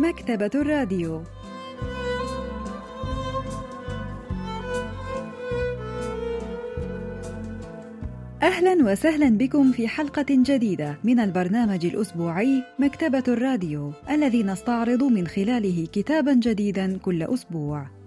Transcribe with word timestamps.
مكتبة 0.00 0.50
الراديو 0.54 1.22
أهلا 8.42 8.92
وسهلا 8.92 9.28
بكم 9.28 9.72
في 9.72 9.88
حلقة 9.88 10.26
جديدة 10.30 10.98
من 11.04 11.20
البرنامج 11.20 11.86
الأسبوعي 11.86 12.62
مكتبة 12.78 13.24
الراديو 13.28 13.92
الذي 14.10 14.42
نستعرض 14.42 15.02
من 15.02 15.26
خلاله 15.26 15.86
كتابا 15.92 16.34
جديدا 16.34 16.98
كل 16.98 17.22
أسبوع. 17.22 17.99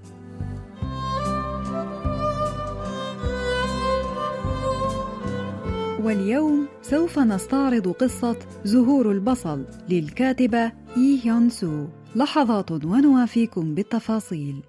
واليوم 6.03 6.67
سوف 6.81 7.20
نستعرض 7.20 7.88
قصة 7.88 8.39
زهور 8.63 9.12
البصل 9.12 9.66
للكاتبة 9.89 10.71
إي 10.98 11.20
هيون 11.23 11.49
سو. 11.49 11.85
لحظات 12.16 12.71
ونوافيكم 12.71 13.76
بالتفاصيل. 13.76 14.63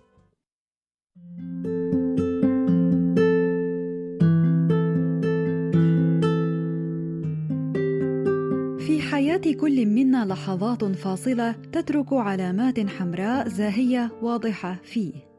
في 8.79 9.01
حياة 9.11 9.53
كل 9.61 9.87
منا 9.87 10.25
لحظات 10.25 10.85
فاصلة 10.85 11.53
تترك 11.53 12.13
علامات 12.13 12.81
حمراء 12.81 13.49
زاهية 13.49 14.11
واضحة 14.23 14.77
فيه. 14.83 15.34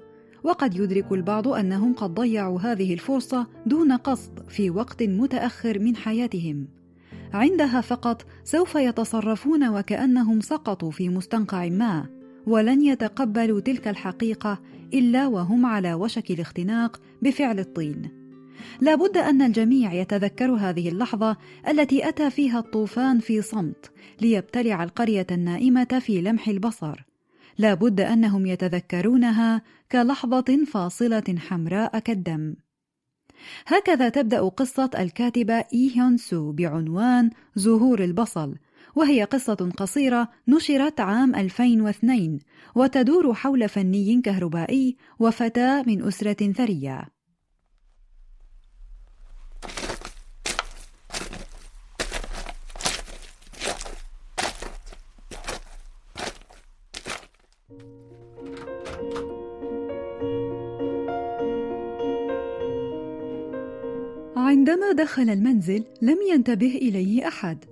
وقد 0.46 0.76
يدرك 0.76 1.12
البعض 1.12 1.48
أنهم 1.48 1.94
قد 1.94 2.14
ضيعوا 2.14 2.60
هذه 2.60 2.94
الفرصة 2.94 3.48
دون 3.66 3.92
قصد 3.92 4.50
في 4.50 4.70
وقت 4.70 5.04
متأخر 5.04 5.80
من 5.80 5.96
حياتهم. 5.96 6.68
عندها 7.34 7.82
فقط 7.82 8.26
سوف 8.44 8.76
يتصرفون 8.76 9.68
وكأنهم 9.70 10.42
سقطوا 10.42 10.92
في 10.92 11.10
مستنقع 11.10 11.70
ما 11.70 12.06
ولن 12.48 12.82
يتقبلوا 12.82 13.60
تلك 13.60 13.88
الحقيقة 13.88 14.60
إلا 14.94 15.28
وهم 15.28 15.66
على 15.66 15.94
وشك 15.94 16.32
الاختناق 16.32 17.02
بفعل 17.22 17.60
الطين. 17.60 18.10
لا 18.82 18.96
بد 18.96 19.18
أن 19.18 19.42
الجميع 19.42 19.94
يتذكر 19.94 20.52
هذه 20.52 20.90
اللحظة 20.90 21.38
التي 21.68 22.10
أتى 22.10 22.30
فيها 22.30 22.60
الطوفان 22.60 23.20
في 23.20 23.42
صمت 23.42 23.92
ليبتلع 24.22 24.84
القرية 24.84 25.28
النائمة 25.32 26.00
في 26.02 26.22
لمح 26.22 26.48
البصر. 26.48 27.15
لا 27.58 27.74
بد 27.74 28.02
أنهم 28.02 28.46
يتذكرونها 28.46 29.62
كلحظة 29.92 30.66
فاصلة 30.66 31.36
حمراء 31.38 32.00
كالدم 32.00 32.56
هكذا 33.68 34.10
تبدأ 34.10 34.42
قصة 34.42 34.90
الكاتبة 35.00 35.54
إي 35.54 35.92
هيون 35.96 36.18
سو 36.18 36.52
بعنوان 36.52 37.30
زهور 37.56 38.04
البصل 38.04 38.56
وهي 38.96 39.24
قصة 39.24 39.72
قصيرة 39.78 40.30
نشرت 40.48 41.00
عام 41.00 41.36
2002 41.36 42.40
وتدور 42.76 43.34
حول 43.34 43.70
فني 43.70 44.22
كهربائي 44.22 44.98
وفتاة 45.20 45.84
من 45.88 46.08
أسرة 46.08 46.52
ثرية. 46.52 47.15
عندما 64.56 64.92
دخل 64.92 65.30
المنزل 65.30 65.84
لم 66.02 66.18
ينتبه 66.32 66.76
إليه 66.76 67.28
أحد. 67.28 67.66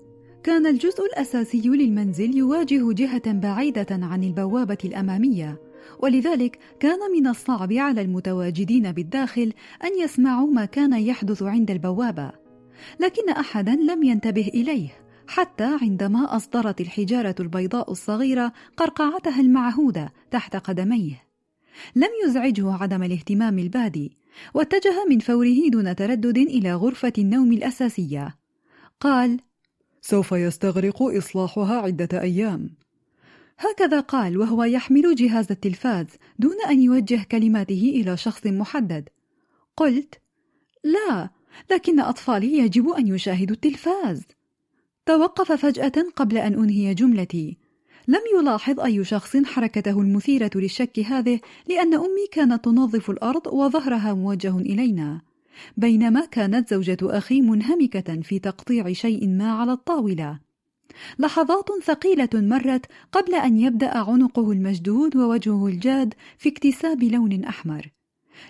كان 0.43 0.67
الجزء 0.67 1.05
الأساسي 1.05 1.61
للمنزل 1.61 2.38
يواجه 2.38 2.94
جهة 2.94 3.31
بعيدة 3.31 3.88
عن 3.91 4.23
البوابة 4.23 4.77
الأمامية 4.85 5.61
ولذلك 5.99 6.59
كان 6.79 6.99
من 7.11 7.27
الصعب 7.27 7.73
على 7.73 8.01
المتواجدين 8.01 8.91
بالداخل 8.91 9.53
أن 9.83 9.99
يسمعوا 10.03 10.47
ما 10.47 10.66
كان 10.66 10.93
يحدث 10.93 11.43
عند 11.43 11.72
البوابة. 11.72 12.31
لكن 12.99 13.29
أحدا 13.29 13.75
لم 13.75 14.03
ينتبه 14.03 14.47
إليه 14.53 14.89
حتى 15.27 15.77
عندما 15.81 16.35
أصدرت 16.35 16.81
الحجارة 16.81 17.35
البيضاء 17.39 17.91
الصغيرة 17.91 18.53
قرقعتها 18.77 19.41
المعهودة 19.41 20.13
تحت 20.31 20.55
قدميه. 20.55 21.23
لم 21.95 22.09
يزعجه 22.25 22.73
عدم 22.73 23.03
الاهتمام 23.03 23.59
البادي 23.59 24.22
واتجه 24.53 25.05
من 25.09 25.19
فوره 25.19 25.69
دون 25.69 25.95
تردد 25.95 26.38
إلى 26.38 26.73
غرفة 26.73 27.13
النوم 27.17 27.51
الأساسية. 27.51 28.38
قال 28.99 29.39
سوف 30.01 30.31
يستغرق 30.31 31.01
إصلاحها 31.01 31.75
عدة 31.75 32.21
أيام. 32.21 32.75
هكذا 33.59 33.99
قال 33.99 34.38
وهو 34.38 34.63
يحمل 34.63 35.16
جهاز 35.16 35.51
التلفاز 35.51 36.07
دون 36.39 36.55
أن 36.69 36.81
يوجه 36.81 37.25
كلماته 37.31 37.93
إلى 37.95 38.17
شخص 38.17 38.47
محدد. 38.47 39.09
قلت 39.77 40.16
لا 40.83 41.29
لكن 41.72 41.99
أطفالي 41.99 42.57
يجب 42.57 42.89
أن 42.89 43.07
يشاهدوا 43.07 43.55
التلفاز. 43.55 44.23
توقف 45.05 45.51
فجأة 45.51 45.93
قبل 46.16 46.38
أن 46.38 46.53
أنهي 46.53 46.93
جملتي. 46.93 47.57
لم 48.08 48.22
يلاحظ 48.40 48.80
أي 48.80 49.03
شخص 49.03 49.38
حركته 49.38 50.02
المثيرة 50.02 50.52
للشك 50.56 51.00
هذه 51.00 51.40
لأن 51.69 51.94
أمي 51.94 52.28
كانت 52.31 52.66
تنظف 52.66 53.09
الأرض 53.09 53.47
وظهرها 53.47 54.14
موجه 54.14 54.58
إلينا. 54.58 55.22
بينما 55.78 56.25
كانت 56.25 56.69
زوجة 56.69 56.97
أخي 57.03 57.41
منهمكة 57.41 58.22
في 58.22 58.40
تقطيع 58.40 58.94
شيء 58.94 59.28
ما 59.28 59.52
على 59.52 59.72
الطاولة. 59.72 60.40
لحظات 61.19 61.69
ثقيلة 61.84 62.30
مرت 62.34 62.86
قبل 63.12 63.36
أن 63.36 63.59
يبدأ 63.59 63.97
عنقه 63.97 64.52
المشدود 64.52 65.16
ووجهه 65.16 65.68
الجاد 65.68 66.14
في 66.38 66.50
اكتساب 66.50 67.03
لون 67.03 67.44
أحمر. 67.44 67.90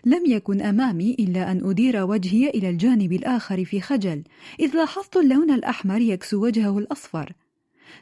لم 0.06 0.26
يكن 0.26 0.62
أمامي 0.62 1.16
إلا 1.20 1.52
أن 1.52 1.70
أدير 1.70 2.04
وجهي 2.04 2.50
إلى 2.50 2.70
الجانب 2.70 3.14
الآخر 3.14 3.66
في 3.66 3.82
خجل 3.82 4.24
إذ 4.60 4.76
لاحظت 4.76 5.18
اللون 5.18 5.52
الأحمر 5.52 6.02
يكسو 6.02 6.44
وجهه 6.46 6.78
الأصفر. 6.80 7.34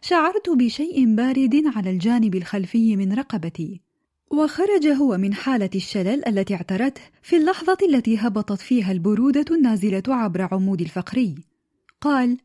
شعرت 0.02 0.50
بشيء 0.50 1.16
بارد 1.16 1.63
على 1.75 1.90
الجانب 1.90 2.35
الخلفي 2.35 2.96
من 2.96 3.13
رقبتي 3.13 3.81
وخرج 4.31 4.88
هو 4.88 5.18
من 5.18 5.34
حالة 5.34 5.69
الشلل 5.75 6.28
التي 6.28 6.56
اعترته 6.56 7.02
في 7.22 7.38
اللحظة 7.38 7.78
التي 7.90 8.18
هبطت 8.18 8.62
فيها 8.62 8.91
البرودة 8.91 9.46
النازلة 9.52 10.03
عبر 10.07 10.47
عمود 10.52 10.81
الفقري 10.81 11.35
قال 12.02 12.38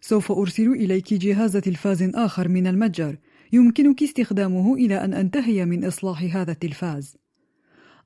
سوف 0.00 0.32
أرسل 0.32 0.72
إليك 0.72 1.14
جهاز 1.14 1.56
تلفاز 1.56 2.02
آخر 2.02 2.48
من 2.48 2.66
المتجر 2.66 3.16
يمكنك 3.52 4.02
استخدامه 4.02 4.74
إلى 4.74 5.04
أن 5.04 5.14
أنتهي 5.14 5.64
من 5.64 5.84
إصلاح 5.84 6.36
هذا 6.36 6.52
التلفاز. 6.52 7.16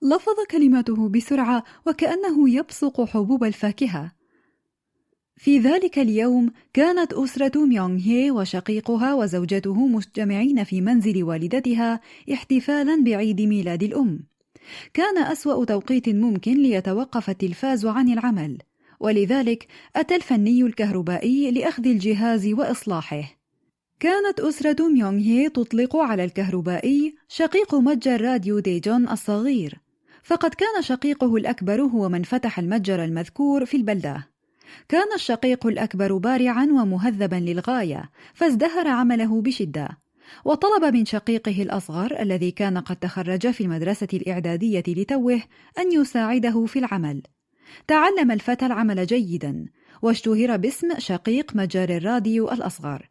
لفظ 0.02 0.34
كلماته 0.50 1.08
بسرعة 1.08 1.64
وكأنه 1.86 2.50
يبصق 2.50 3.04
حبوب 3.04 3.44
الفاكهة. 3.44 4.12
في 5.42 5.58
ذلك 5.58 5.98
اليوم 5.98 6.52
كانت 6.72 7.12
أسرة 7.12 7.64
ميونغ 7.64 8.00
هي 8.00 8.30
وشقيقها 8.30 9.14
وزوجته 9.14 9.86
مجتمعين 9.86 10.64
في 10.64 10.80
منزل 10.80 11.24
والدتها 11.24 12.00
احتفالا 12.32 13.04
بعيد 13.04 13.40
ميلاد 13.40 13.82
الأم. 13.82 14.20
كان 14.94 15.18
أسوأ 15.18 15.64
توقيت 15.64 16.08
ممكن 16.08 16.54
ليتوقف 16.54 17.30
التلفاز 17.30 17.86
عن 17.86 18.08
العمل، 18.08 18.58
ولذلك 19.00 19.66
أتى 19.96 20.16
الفني 20.16 20.62
الكهربائي 20.62 21.50
لأخذ 21.50 21.86
الجهاز 21.86 22.46
وإصلاحه. 22.46 23.38
كانت 24.00 24.40
أسرة 24.40 24.88
ميونغ 24.88 25.20
هي 25.20 25.48
تطلق 25.48 25.96
على 25.96 26.24
الكهربائي 26.24 27.14
شقيق 27.28 27.74
متجر 27.74 28.20
راديو 28.20 28.58
ديجون 28.58 29.08
الصغير، 29.08 29.80
فقد 30.22 30.54
كان 30.54 30.82
شقيقه 30.82 31.36
الأكبر 31.36 31.82
هو 31.82 32.08
من 32.08 32.22
فتح 32.22 32.58
المتجر 32.58 33.04
المذكور 33.04 33.64
في 33.64 33.76
البلدة. 33.76 34.31
كان 34.88 35.12
الشقيق 35.14 35.66
الأكبر 35.66 36.16
بارعا 36.16 36.64
ومهذبا 36.64 37.36
للغاية 37.36 38.10
فازدهر 38.34 38.88
عمله 38.88 39.42
بشدة. 39.42 39.88
وطلب 40.44 40.94
من 40.94 41.04
شقيقه 41.04 41.62
الأصغر 41.62 42.20
الذي 42.20 42.50
كان 42.50 42.78
قد 42.78 42.96
تخرج 42.96 43.50
في 43.50 43.64
المدرسة 43.64 44.08
الإعدادية 44.14 44.84
لتوه 44.88 45.42
أن 45.78 45.92
يساعده 45.92 46.66
في 46.66 46.78
العمل. 46.78 47.22
تعلم 47.86 48.30
الفتى 48.30 48.66
العمل 48.66 49.06
جيدا 49.06 49.66
واشتهر 50.02 50.56
باسم 50.56 50.88
شقيق 50.98 51.56
متجر 51.56 51.96
الراديو 51.96 52.52
الأصغر. 52.52 53.08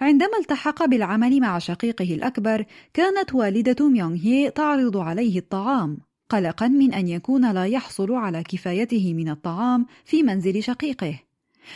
عندما 0.00 0.38
التحق 0.40 0.84
بالعمل 0.84 1.40
مع 1.40 1.58
شقيقه 1.58 2.14
الأكبر 2.14 2.64
كانت 2.94 3.34
والدة 3.34 3.88
ميونغ 3.88 4.16
هي 4.16 4.50
تعرض 4.50 4.96
عليه 4.96 5.38
الطعام. 5.38 5.98
قلقا 6.28 6.68
من 6.68 6.94
أن 6.94 7.08
يكون 7.08 7.52
لا 7.52 7.64
يحصل 7.64 8.12
على 8.12 8.42
كفايته 8.42 9.14
من 9.14 9.28
الطعام 9.28 9.86
في 10.04 10.22
منزل 10.22 10.62
شقيقه. 10.62 11.20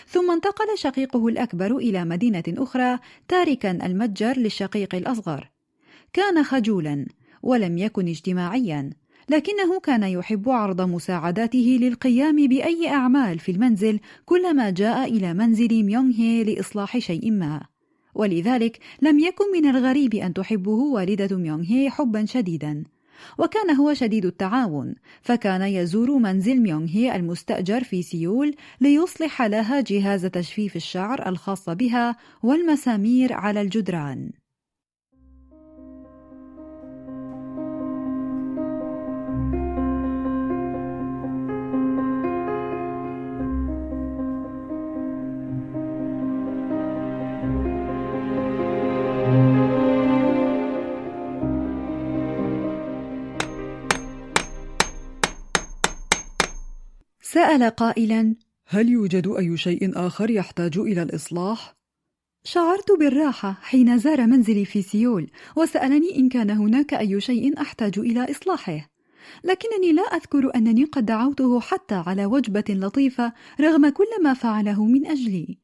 ثم 0.08 0.30
انتقل 0.30 0.66
شقيقه 0.78 1.28
الأكبر 1.28 1.76
إلى 1.76 2.04
مدينة 2.04 2.44
أخرى 2.48 2.98
تاركا 3.28 3.70
المتجر 3.70 4.36
للشقيق 4.36 4.94
الأصغر. 4.94 5.50
كان 6.12 6.42
خجولا 6.44 7.06
ولم 7.42 7.78
يكن 7.78 8.08
اجتماعيا 8.08 8.90
لكنه 9.28 9.80
كان 9.80 10.02
يحب 10.02 10.48
عرض 10.48 10.80
مساعداته 10.80 11.78
للقيام 11.80 12.48
بأي 12.48 12.88
أعمال 12.88 13.38
في 13.38 13.52
المنزل 13.52 14.00
كلما 14.24 14.70
جاء 14.70 15.12
إلى 15.12 15.34
منزل 15.34 15.82
ميونغ 15.82 16.14
هي 16.14 16.44
لإصلاح 16.44 16.98
شيء 16.98 17.30
ما. 17.30 17.60
ولذلك 18.14 18.78
لم 19.02 19.18
يكن 19.18 19.44
من 19.52 19.66
الغريب 19.70 20.14
أن 20.14 20.34
تحبه 20.34 20.70
والدة 20.70 21.36
ميونغ 21.36 21.64
هي 21.64 21.90
حبا 21.90 22.24
شديدا. 22.24 22.84
وكان 23.38 23.76
هو 23.76 23.94
شديد 23.94 24.26
التعاون 24.26 24.94
فكان 25.22 25.62
يزور 25.62 26.18
منزل 26.18 26.60
ميونغ 26.60 26.88
هي 26.88 27.16
المستأجر 27.16 27.84
في 27.84 28.02
سيول 28.02 28.54
ليصلح 28.80 29.42
لها 29.42 29.80
جهاز 29.80 30.26
تجفيف 30.26 30.76
الشعر 30.76 31.28
الخاص 31.28 31.68
بها 31.68 32.16
والمسامير 32.42 33.32
على 33.32 33.60
الجدران. 33.60 34.30
سأل 57.40 57.70
قائلا 57.70 58.34
هل 58.66 58.88
يوجد 58.88 59.28
أي 59.28 59.56
شيء 59.56 60.06
آخر 60.06 60.30
يحتاج 60.30 60.78
إلى 60.78 61.02
الإصلاح؟ 61.02 61.74
شعرت 62.44 62.92
بالراحة 62.98 63.58
حين 63.62 63.98
زار 63.98 64.26
منزلي 64.26 64.64
في 64.64 64.82
سيول 64.82 65.30
وسألني 65.56 66.16
إن 66.16 66.28
كان 66.28 66.50
هناك 66.50 66.94
أي 66.94 67.20
شيء 67.20 67.60
أحتاج 67.60 67.98
إلى 67.98 68.30
إصلاحه. 68.30 68.90
لكنني 69.44 69.92
لا 69.92 70.02
أذكر 70.02 70.54
أنني 70.54 70.84
قد 70.84 71.06
دعوته 71.06 71.60
حتى 71.60 71.94
على 71.94 72.26
وجبة 72.26 72.64
لطيفة 72.68 73.32
رغم 73.60 73.88
كل 73.88 74.22
ما 74.22 74.34
فعله 74.34 74.84
من 74.84 75.06
أجلي. 75.06 75.58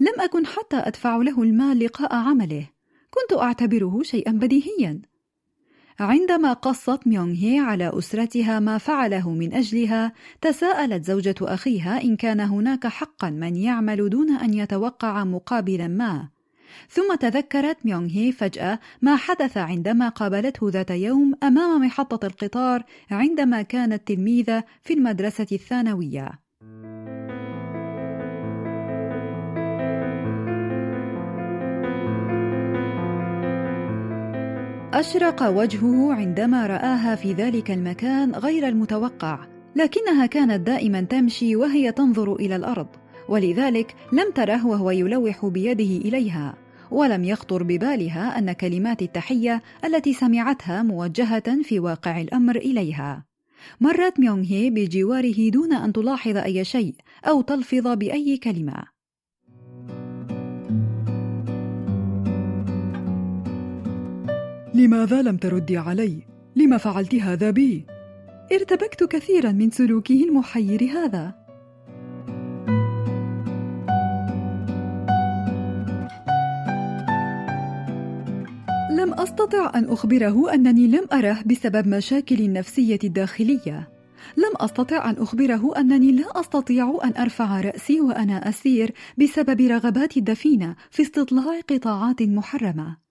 لم 0.00 0.20
أكن 0.20 0.46
حتى 0.46 0.76
أدفع 0.76 1.16
له 1.16 1.42
المال 1.42 1.78
لقاء 1.78 2.14
عمله. 2.14 2.68
كنت 3.10 3.38
أعتبره 3.38 4.02
شيئا 4.02 4.32
بديهيا. 4.32 5.02
عندما 6.00 6.52
قصت 6.52 7.06
ميونغ 7.06 7.34
هي 7.34 7.58
على 7.58 7.90
أسرتها 7.98 8.60
ما 8.60 8.78
فعله 8.78 9.30
من 9.30 9.54
أجلها 9.54 10.12
تساءلت 10.40 11.04
زوجة 11.04 11.34
أخيها 11.42 12.02
إن 12.02 12.16
كان 12.16 12.40
هناك 12.40 12.86
حقا 12.86 13.30
من 13.30 13.56
يعمل 13.56 14.08
دون 14.08 14.36
أن 14.36 14.54
يتوقع 14.54 15.24
مقابلا 15.24 15.88
ما. 15.88 16.28
ثم 16.90 17.14
تذكرت 17.14 17.76
ميونغ 17.84 18.10
هي 18.10 18.32
فجأة 18.32 18.78
ما 19.02 19.16
حدث 19.16 19.56
عندما 19.56 20.08
قابلته 20.08 20.70
ذات 20.70 20.90
يوم 20.90 21.32
أمام 21.42 21.86
محطة 21.86 22.26
القطار 22.26 22.82
عندما 23.10 23.62
كانت 23.62 24.08
تلميذة 24.08 24.64
في 24.82 24.94
المدرسة 24.94 25.46
الثانوية. 25.52 26.45
أشرق 34.96 35.42
وجهه 35.42 36.12
عندما 36.12 36.66
رآها 36.66 37.14
في 37.14 37.32
ذلك 37.32 37.70
المكان 37.70 38.32
غير 38.34 38.68
المتوقع، 38.68 39.46
لكنها 39.76 40.26
كانت 40.26 40.66
دائما 40.66 41.00
تمشي 41.00 41.56
وهي 41.56 41.92
تنظر 41.92 42.34
إلى 42.34 42.56
الأرض، 42.56 42.86
ولذلك 43.28 43.94
لم 44.12 44.32
تره 44.34 44.66
وهو 44.66 44.90
يلوح 44.90 45.46
بيده 45.46 46.08
إليها، 46.08 46.54
ولم 46.90 47.24
يخطر 47.24 47.62
ببالها 47.62 48.38
أن 48.38 48.52
كلمات 48.52 49.02
التحية 49.02 49.62
التي 49.84 50.12
سمعتها 50.12 50.82
موجهة 50.82 51.62
في 51.62 51.80
واقع 51.80 52.20
الأمر 52.20 52.56
إليها. 52.56 53.24
مرت 53.80 54.20
ميونغ 54.20 54.44
هي 54.44 54.70
بجواره 54.70 55.50
دون 55.50 55.72
أن 55.72 55.92
تلاحظ 55.92 56.36
أي 56.36 56.64
شيء 56.64 56.94
أو 57.24 57.40
تلفظ 57.40 57.88
بأي 57.88 58.36
كلمة. 58.36 58.95
لماذا 64.76 65.22
لم 65.22 65.36
تردي 65.36 65.76
علي؟ 65.76 66.22
لم 66.56 66.78
فعلت 66.78 67.14
هذا 67.14 67.50
بي؟ 67.50 67.86
ارتبكت 68.52 69.04
كثيرا 69.04 69.52
من 69.52 69.70
سلوكه 69.70 70.24
المحير 70.24 70.84
هذا 70.84 71.34
لم 78.90 79.14
أستطع 79.14 79.72
أن 79.74 79.84
أخبره 79.84 80.54
أنني 80.54 80.86
لم 80.86 81.06
اره 81.12 81.42
بسبب 81.46 81.88
مشاكل 81.88 82.40
النفسية 82.40 82.98
الداخلية 83.04 83.88
لم 84.36 84.52
أستطع 84.56 85.10
أن 85.10 85.16
أخبره 85.18 85.80
أنني 85.80 86.12
لا 86.12 86.40
أستطيع 86.40 86.98
أن 87.04 87.22
أرفع 87.22 87.60
رأسي 87.60 88.00
وأنا 88.00 88.48
أسير 88.48 88.92
بسبب 89.18 89.60
رغبات 89.60 90.16
الدفينة 90.16 90.76
في 90.90 91.02
استطلاع 91.02 91.60
قطاعات 91.60 92.22
محرمة 92.22 93.05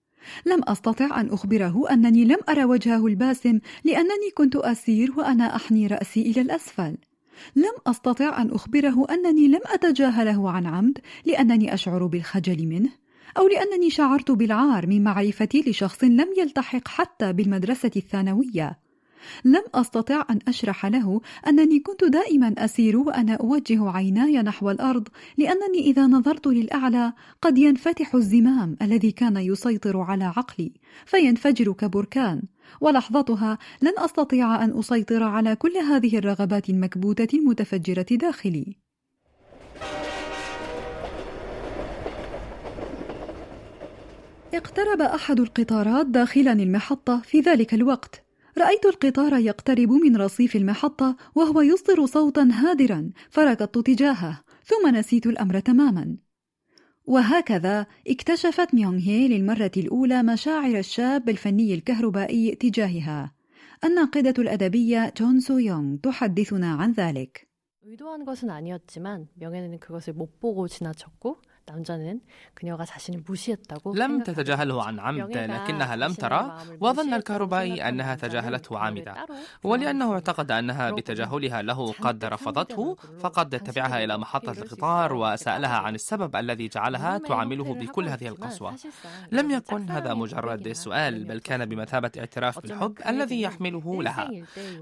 لم 0.46 0.60
أستطع 0.64 1.20
أن 1.20 1.28
أخبره 1.30 1.90
أنني 1.90 2.24
لم 2.24 2.38
أرى 2.48 2.64
وجهه 2.64 3.06
الباسم 3.06 3.58
لأنني 3.84 4.30
كنت 4.34 4.56
أسير 4.56 5.12
وأنا 5.16 5.56
أحني 5.56 5.86
رأسي 5.86 6.22
إلى 6.22 6.40
الأسفل. 6.40 6.96
لم 7.56 7.72
أستطع 7.86 8.42
أن 8.42 8.50
أخبره 8.50 9.06
أنني 9.10 9.48
لم 9.48 9.60
أتجاهله 9.66 10.50
عن 10.50 10.66
عمد 10.66 10.98
لأنني 11.26 11.74
أشعر 11.74 12.06
بالخجل 12.06 12.66
منه، 12.66 12.90
أو 13.38 13.48
لأنني 13.48 13.90
شعرت 13.90 14.30
بالعار 14.30 14.86
من 14.86 15.04
معرفتي 15.04 15.64
لشخص 15.66 16.04
لم 16.04 16.28
يلتحق 16.38 16.88
حتى 16.88 17.32
بالمدرسة 17.32 17.90
الثانوية. 17.96 18.85
لم 19.44 19.62
أستطع 19.74 20.24
أن 20.30 20.38
أشرح 20.48 20.86
له 20.86 21.20
أنني 21.48 21.80
كنت 21.80 22.04
دائما 22.04 22.54
أسير 22.58 22.96
وأنا 22.96 23.34
أوجه 23.34 23.90
عيناي 23.90 24.42
نحو 24.42 24.70
الأرض 24.70 25.08
لأنني 25.38 25.80
إذا 25.80 26.06
نظرت 26.06 26.46
للأعلى 26.46 27.12
قد 27.42 27.58
ينفتح 27.58 28.14
الزمام 28.14 28.76
الذي 28.82 29.12
كان 29.12 29.36
يسيطر 29.36 30.00
على 30.00 30.24
عقلي 30.24 30.72
فينفجر 31.06 31.72
كبركان. 31.72 32.42
ولحظتها 32.80 33.58
لن 33.82 33.92
أستطيع 33.98 34.64
أن 34.64 34.78
أسيطر 34.78 35.22
على 35.22 35.56
كل 35.56 35.76
هذه 35.76 36.18
الرغبات 36.18 36.70
المكبوتة 36.70 37.38
المتفجرة 37.38 38.06
داخلي. 38.10 38.76
اقترب 44.54 45.00
أحد 45.00 45.40
القطارات 45.40 46.06
داخلا 46.06 46.52
المحطة 46.52 47.20
في 47.20 47.40
ذلك 47.40 47.74
الوقت. 47.74 48.25
رأيت 48.57 48.85
القطار 48.85 49.33
يقترب 49.33 49.91
من 49.91 50.17
رصيف 50.17 50.55
المحطة 50.55 51.15
وهو 51.35 51.61
يصدر 51.61 52.05
صوتا 52.05 52.49
هادرا 52.51 53.09
فركضت 53.29 53.77
تجاهه 53.77 54.43
ثم 54.65 54.95
نسيت 54.95 55.27
الأمر 55.27 55.59
تماما 55.59 56.17
وهكذا 57.05 57.85
اكتشفت 58.07 58.73
ميونغ 58.73 58.99
هي 58.99 59.27
للمرة 59.27 59.71
الأولى 59.77 60.23
مشاعر 60.23 60.79
الشاب 60.79 61.29
الفني 61.29 61.73
الكهربائي 61.73 62.55
تجاهها 62.55 63.33
الناقدة 63.83 64.33
الأدبية 64.39 65.13
جون 65.17 65.39
سو 65.39 65.57
يونغ 65.57 65.97
تحدثنا 66.03 66.73
عن 66.73 66.91
ذلك 66.91 67.51
의도한 67.83 68.25
것은 68.25 68.51
아니었지만 68.51 69.27
명예는 69.33 69.79
그것을 69.79 70.13
못 70.13 70.39
보고 70.39 70.67
지나쳤고 70.67 71.41
남자는 71.71 72.21
그녀가 72.53 72.85
자신을 72.85 73.23
무시했다고 73.25 73.95
لم 73.95 74.23
تتجاهله 74.23 74.83
عن 74.83 74.99
عمد 74.99 75.37
لكنها 75.37 75.95
لم 75.95 76.13
ترى 76.13 76.57
وظن 76.79 77.13
الكهربائي 77.13 77.89
أنها 77.89 78.15
تجاهلته 78.15 78.77
عامدة 78.77 79.15
ولأنه 79.63 80.13
اعتقد 80.13 80.51
أنها 80.51 80.91
بتجاهلها 80.91 81.61
له 81.61 81.93
قد 81.93 82.25
رفضته 82.25 82.95
فقد 83.19 83.59
تبعها 83.59 84.03
إلى 84.03 84.17
محطة 84.17 84.51
القطار 84.51 85.13
وسألها 85.13 85.77
عن 85.77 85.95
السبب 85.95 86.35
الذي 86.35 86.67
جعلها 86.67 87.17
تعامله 87.17 87.73
بكل 87.73 88.07
هذه 88.09 88.27
القسوة 88.27 88.75
لم 89.31 89.51
يكن 89.51 89.89
هذا 89.89 90.13
مجرد 90.13 90.71
سؤال 90.71 91.23
بل 91.23 91.39
كان 91.39 91.65
بمثابة 91.65 92.11
اعتراف 92.17 92.59
بالحب 92.59 92.97
الذي 93.07 93.41
يحمله 93.41 94.03
لها 94.03 94.29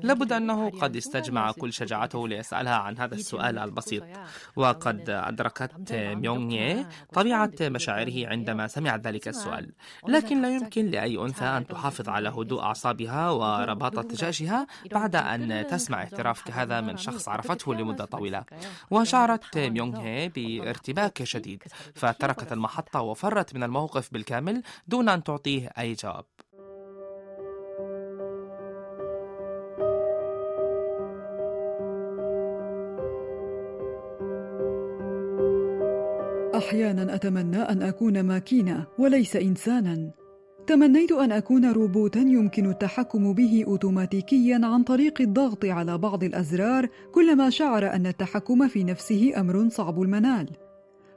لابد 0.04 0.34
أنه 0.34 0.70
قد 0.70 0.96
استجمع 0.96 1.52
كل 1.52 1.74
شجاعته 1.74 2.28
ليسألها 2.28 2.76
عن 2.76 2.98
هذا 2.98 3.16
السؤال 3.16 3.60
البسيط 3.60 4.04
وقد 4.56 5.10
أدركت 5.10 5.94
ميونغ 5.94 6.73
طبيعة 7.13 7.51
مشاعره 7.61 8.27
عندما 8.27 8.67
سمعت 8.67 9.07
ذلك 9.07 9.29
السؤال. 9.29 9.73
لكن 10.09 10.43
لا 10.43 10.55
يمكن 10.55 10.87
لأي 10.87 11.19
أنثى 11.19 11.45
أن 11.45 11.67
تحافظ 11.67 12.09
على 12.09 12.29
هدوء 12.29 12.63
أعصابها 12.63 13.31
ورباطة 13.41 14.09
جأشها 14.15 14.67
بعد 14.93 15.17
أن 15.17 15.67
تسمع 15.71 15.99
اعتراف 15.99 16.43
كهذا 16.43 16.81
من 16.81 16.97
شخص 16.97 17.29
عرفته 17.29 17.75
لمدة 17.75 18.05
طويلة. 18.05 18.45
وشعرت 18.91 19.59
ميونغ 19.59 20.01
هي 20.01 20.29
بارتباك 20.29 21.25
شديد. 21.25 21.63
فتركت 21.95 22.53
المحطة 22.53 23.01
وفرت 23.01 23.55
من 23.55 23.63
الموقف 23.63 24.13
بالكامل 24.13 24.63
دون 24.89 25.09
أن 25.09 25.25
تعطيه 25.25 25.69
أي 25.79 25.93
جواب. 25.95 26.25
أحيانا 36.75 37.15
أتمنى 37.15 37.57
أن 37.57 37.83
أكون 37.83 38.21
ماكينة 38.21 38.87
وليس 38.99 39.37
إنسانا. 39.37 40.11
تمنيت 40.67 41.13
أن 41.13 41.33
أكون 41.33 41.73
روبوتا 41.73 42.21
يمكن 42.21 42.71
التحكم 42.71 43.33
به 43.33 43.65
اوتوماتيكيا 43.67 44.61
عن 44.63 44.83
طريق 44.83 45.21
الضغط 45.21 45.65
على 45.65 45.99
بعض 45.99 46.25
الأزرار 46.25 46.89
كلما 47.13 47.51
شعر 47.51 47.95
أن 47.95 48.07
التحكم 48.07 48.69
في 48.69 48.85
نفسه 48.85 49.33
أمر 49.37 49.69
صعب 49.69 50.03
المنال. 50.03 50.51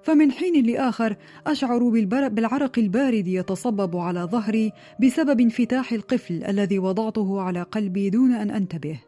فمن 0.03 0.31
حين 0.31 0.65
لآخر 0.65 1.15
أشعر 1.47 1.89
بالعرق 2.29 2.79
البارد 2.79 3.27
يتصبب 3.27 3.97
على 3.97 4.19
ظهري 4.19 4.71
بسبب 5.01 5.41
انفتاح 5.41 5.93
القفل 5.93 6.43
الذي 6.43 6.79
وضعته 6.79 7.41
على 7.41 7.61
قلبي 7.61 8.09
دون 8.09 8.31
أن 8.31 8.51
أنتبه. 8.51 8.99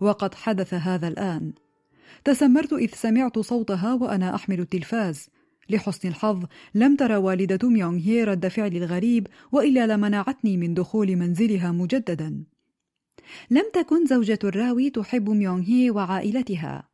وقد 0.00 0.34
حدث 0.34 0.74
هذا 0.74 1.08
الآن. 1.08 1.52
تسمرت 2.24 2.72
إذ 2.72 2.90
سمعت 2.94 3.38
صوتها 3.38 3.94
وأنا 3.94 4.34
أحمل 4.34 4.60
التلفاز. 4.60 5.28
لحسن 5.70 6.08
الحظ. 6.08 6.44
لم 6.74 6.96
ترى 6.96 7.16
والدة 7.16 7.68
ميونغ 7.68 7.98
هي 7.98 8.24
رد 8.24 8.48
فعلي 8.48 8.78
الغريب 8.78 9.26
وإلا 9.52 9.86
لمنعتني 9.86 10.56
من 10.56 10.74
دخول 10.74 11.16
منزلها 11.16 11.72
مجددا. 11.72 12.44
لم 13.50 13.64
تكن 13.72 14.06
زوجة 14.06 14.38
الراوي 14.44 14.90
تحب 14.90 15.30
ميونغ 15.30 15.62
هي 15.66 15.90
وعائلتها. 15.90 16.88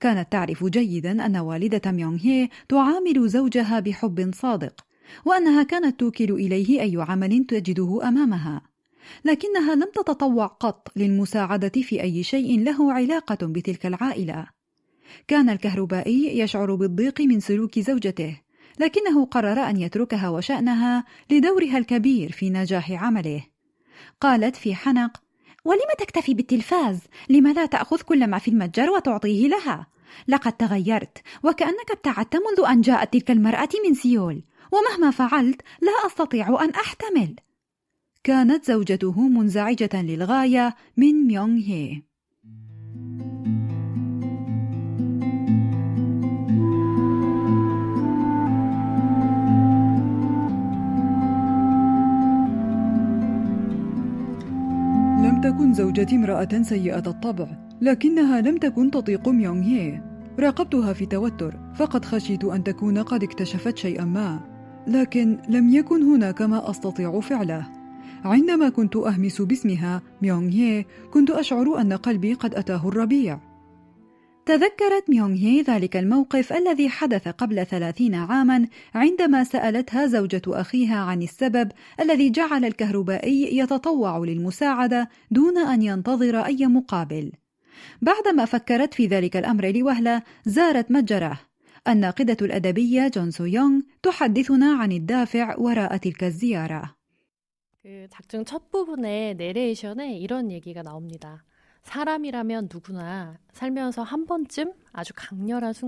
كانت 0.00 0.32
تعرف 0.32 0.64
جيدا 0.64 1.26
أن 1.26 1.36
والدة 1.36 1.92
ميونغ 1.92 2.18
هي 2.22 2.48
تعامل 2.68 3.28
زوجها 3.28 3.80
بحب 3.80 4.30
صادق 4.34 4.84
وأنها 5.24 5.62
كانت 5.62 6.00
توكل 6.00 6.32
إليه 6.32 6.80
أي 6.80 6.96
عمل 6.96 7.44
تجده 7.44 8.08
أمامها. 8.08 8.62
لكنها 9.24 9.74
لم 9.74 9.90
تتطوع 9.94 10.46
قط 10.46 10.92
للمساعدة 10.96 11.82
في 11.82 12.02
أي 12.02 12.22
شيء 12.22 12.60
له 12.60 12.92
علاقة 12.92 13.46
بتلك 13.46 13.86
العائلة. 13.86 14.59
كان 15.28 15.50
الكهربائي 15.50 16.38
يشعر 16.38 16.74
بالضيق 16.74 17.20
من 17.20 17.40
سلوك 17.40 17.78
زوجته 17.78 18.40
لكنه 18.78 19.24
قرر 19.24 19.70
أن 19.70 19.76
يتركها 19.76 20.28
وشأنها 20.28 21.04
لدورها 21.30 21.78
الكبير 21.78 22.32
في 22.32 22.50
نجاح 22.50 22.90
عمله. 22.90 23.44
قالت 24.20 24.56
في 24.56 24.74
حنق 24.74 25.22
ولم 25.64 25.90
تكتفي 25.98 26.34
بالتلفاز؟ 26.34 27.00
لم 27.28 27.46
لا 27.46 27.66
تأخذ 27.66 28.00
كل 28.00 28.26
ما 28.26 28.38
في 28.38 28.48
المتجر 28.48 28.90
وتعطيه 28.90 29.48
لها؟ 29.48 29.86
لقد 30.28 30.52
تغيرت 30.52 31.18
وكأنك 31.42 31.90
ابتعدت 31.90 32.36
منذ 32.36 32.68
أن 32.68 32.80
جاءت 32.80 33.12
تلك 33.12 33.30
المرأة 33.30 33.68
من 33.88 33.94
سيول 33.94 34.42
ومهما 34.72 35.10
فعلت 35.10 35.62
لا 35.82 36.06
أستطيع 36.06 36.64
أن 36.64 36.70
أحتمل. 36.70 37.36
كانت 38.24 38.64
زوجته 38.64 39.28
منزعجة 39.28 40.02
للغاية 40.02 40.76
من 40.96 41.26
ميونغ 41.26 41.60
هي. 41.60 42.02
تكن 55.42 55.72
زوجتي 55.72 56.16
امرأة 56.16 56.62
سيئة 56.62 57.02
الطبع 57.06 57.46
لكنها 57.80 58.40
لم 58.40 58.56
تكن 58.56 58.90
تطيق 58.90 59.28
ميونغ 59.28 59.62
هي 59.62 60.02
راقبتها 60.38 60.92
في 60.92 61.06
توتر 61.06 61.56
فقد 61.74 62.04
خشيت 62.04 62.44
أن 62.44 62.64
تكون 62.64 62.98
قد 62.98 63.22
اكتشفت 63.22 63.76
شيئا 63.76 64.04
ما 64.04 64.40
لكن 64.86 65.38
لم 65.48 65.74
يكن 65.74 66.02
هناك 66.02 66.42
ما 66.42 66.70
أستطيع 66.70 67.20
فعله. 67.20 67.66
عندما 68.24 68.68
كنت 68.68 68.96
أهمس 68.96 69.42
باسمها 69.42 70.02
ميونغ 70.22 70.48
هي 70.48 70.84
كنت 71.10 71.30
أشعر 71.30 71.80
أن 71.80 71.92
قلبي 71.92 72.34
قد 72.34 72.54
أتاه 72.54 72.88
الربيع. 72.88 73.38
تذكرت 74.49 75.09
ميونغ 75.09 75.37
هي 75.37 75.61
ذلك 75.61 75.97
الموقف 75.97 76.53
الذي 76.53 76.89
حدث 76.89 77.27
قبل 77.27 77.65
ثلاثين 77.65 78.15
عاما 78.15 78.67
عندما 78.93 79.43
سألتها 79.43 80.05
زوجة 80.05 80.41
أخيها 80.47 80.97
عن 80.97 81.21
السبب 81.21 81.71
الذي 81.99 82.29
جعل 82.29 82.65
الكهربائي 82.65 83.57
يتطوع 83.57 84.17
للمساعدة 84.17 85.09
دون 85.31 85.57
أن 85.57 85.81
ينتظر 85.81 86.45
أي 86.45 86.67
مقابل. 86.67 87.31
بعدما 88.01 88.45
فكرت 88.45 88.93
في 88.93 89.07
ذلك 89.07 89.37
الأمر 89.37 89.71
لوهلة 89.71 90.21
زارت 90.45 90.91
متجره. 90.91 91.39
الناقدة 91.87 92.37
الأدبية 92.41 93.07
جون 93.07 93.31
سو 93.31 93.45
يونغ 93.45 93.81
تحدثنا 94.03 94.73
عن 94.73 94.91
الدافع 94.91 95.55
وراء 95.57 95.97
تلك 95.97 96.23
الزيارة. 96.23 96.95
그 97.83 98.07
작중 98.09 98.43
첫 98.45 98.71
부분에 98.71 99.35
내레이션에 99.35 100.17
이런 100.17 100.51
얘기가 100.51 100.81
나옵니다. 100.81 101.43
사람이라면 101.82 102.68
누구나 102.72 103.38
살면서 103.52 104.02
한 104.02 104.26
번쯤 104.26 104.72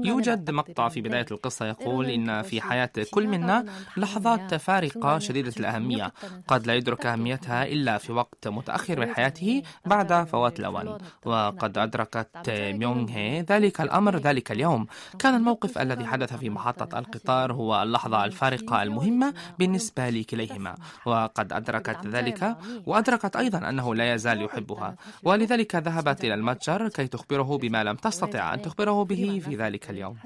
يوجد 0.05 0.51
مقطع 0.51 0.89
في 0.89 1.01
بداية 1.01 1.27
القصة 1.31 1.67
يقول 1.67 2.07
إن 2.11 2.43
في 2.43 2.61
حياة 2.61 2.91
كل 3.11 3.27
منا 3.29 3.65
لحظات 3.97 4.55
فارقة 4.55 5.19
شديدة 5.19 5.53
الأهمية. 5.61 6.13
قد 6.49 6.67
لا 6.67 6.75
يدرك 6.75 7.07
أهميتها 7.07 7.65
إلا 7.67 7.99
في 7.99 8.13
وقت 8.13 8.49
متأخر 8.49 9.01
من 9.01 9.15
حياته 9.15 9.63
بعد 9.87 10.25
فوات 10.29 10.61
الأوان 10.61 10.99
وقد 11.25 11.79
أدركت 11.79 12.51
ميونغ 12.51 13.11
هي 13.11 13.41
ذلك 13.41 13.81
الأمر 13.81 14.17
ذلك 14.17 14.53
اليوم. 14.53 14.87
كان 15.19 15.35
الموقف 15.35 15.79
الذي 15.79 16.07
حدث 16.07 16.33
في 16.37 16.51
محطة 16.51 16.99
القطار 16.99 17.53
هو 17.53 17.83
اللحظة 17.83 18.25
الفارقة 18.25 18.83
المهمة 18.83 19.35
بالنسبة 19.59 20.11
لكليهما. 20.11 20.75
وقد 21.07 21.53
أدركت 21.53 22.07
ذلك 22.07 22.57
وأدركت 22.87 23.37
أيضا 23.37 23.69
أنه 23.69 23.95
لا 23.95 24.15
يزال 24.15 24.43
يحبها. 24.43 24.95
ولذلك 25.23 25.77
ذهبت 25.77 26.25
إلى 26.25 26.35
المتجر 26.35 26.89
كي 26.89 27.07
تخبره 27.07 27.59
بما 27.59 27.85
لم 27.85 27.97
تستطع 27.97 28.55
أن 28.55 28.63
تخبره 28.63 28.92
أخبره 28.93 29.05
به 29.05 29.41
في 29.41 29.57
ذلك 29.57 29.91
اليوم. 29.91 30.17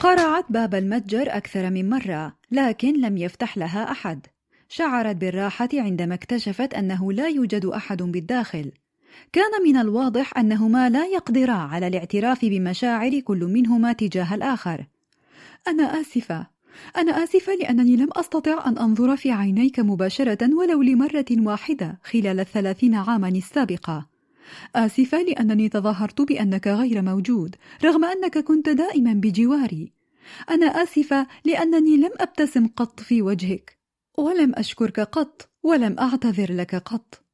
قرعت 0.00 0.52
باب 0.52 0.74
المتجر 0.74 1.36
أكثر 1.36 1.70
من 1.70 1.90
مرة، 1.90 2.36
لكن 2.50 3.00
لم 3.00 3.16
يفتح 3.16 3.58
لها 3.58 3.90
أحد. 3.90 4.26
شعرت 4.68 5.16
بالراحة 5.16 5.68
عندما 5.74 6.14
اكتشفت 6.14 6.74
أنه 6.74 7.12
لا 7.12 7.28
يوجد 7.28 7.66
أحد 7.66 8.02
بالداخل. 8.02 8.72
كان 9.32 9.62
من 9.64 9.76
الواضح 9.76 10.38
أنهما 10.38 10.88
لا 10.88 11.06
يقدرا 11.06 11.52
على 11.52 11.86
الاعتراف 11.86 12.44
بمشاعر 12.44 13.20
كل 13.20 13.44
منهما 13.44 13.92
تجاه 13.92 14.34
الآخر. 14.34 14.86
أنا 15.68 15.82
آسفة، 15.82 16.46
أنا 16.96 17.24
آسفة 17.24 17.54
لأنني 17.54 17.96
لم 17.96 18.08
أستطع 18.12 18.68
أن 18.68 18.78
أنظر 18.78 19.16
في 19.16 19.30
عينيك 19.30 19.80
مباشرة 19.80 20.54
ولو 20.54 20.82
لمرة 20.82 21.24
واحدة 21.30 21.98
خلال 22.04 22.40
الثلاثين 22.40 22.94
عاما 22.94 23.28
السابقة. 23.28 24.08
آسفة 24.76 25.22
لأنني 25.22 25.68
تظاهرت 25.68 26.20
بأنك 26.20 26.68
غير 26.68 27.02
موجود 27.02 27.56
رغم 27.84 28.04
أنك 28.04 28.38
كنت 28.38 28.68
دائما 28.68 29.12
بجواري. 29.12 29.92
أنا 30.50 30.66
آسفة 30.66 31.26
لأنني 31.44 31.96
لم 31.96 32.10
أبتسم 32.20 32.66
قط 32.66 33.00
في 33.00 33.22
وجهك، 33.22 33.78
ولم 34.18 34.52
أشكرك 34.54 35.00
قط، 35.00 35.50
ولم 35.62 35.96
أعتذر 35.98 36.52
لك 36.52 36.74
قط. 36.74 37.24